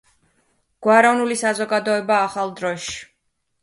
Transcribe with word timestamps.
გვაროვნული 0.85 1.39
საზოგადოება 1.43 2.19
ახალ 2.27 2.59
დროში 2.61 3.01